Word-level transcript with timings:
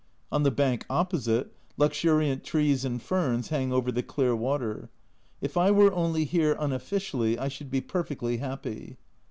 On 0.31 0.41
the 0.41 0.49
bank 0.49 0.83
opposite, 0.89 1.53
luxuriant 1.77 2.43
trees 2.43 2.83
and 2.83 2.99
ferns 2.99 3.49
hang 3.49 3.71
over 3.71 3.91
the 3.91 4.01
clear 4.01 4.35
water; 4.35 4.89
if 5.41 5.55
I 5.57 5.69
were 5.69 5.93
only 5.93 6.25
here 6.25 6.55
unofficially 6.59 7.37
I 7.37 7.49
should 7.49 7.69
be 7.69 7.81
perfectly 7.81 8.37
happy. 8.37 8.97